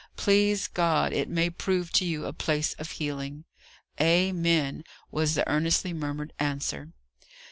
"Please 0.15 0.67
God, 0.67 1.13
it 1.13 1.29
may 1.29 1.51
prove 1.51 1.91
to 1.91 2.05
you 2.07 2.25
a 2.25 2.33
place 2.33 2.73
of 2.79 2.89
healing!" 2.89 3.45
"Amen!" 4.01 4.83
was 5.11 5.35
the 5.35 5.47
earnestly 5.47 5.93
murmured 5.93 6.33
answer. 6.39 6.89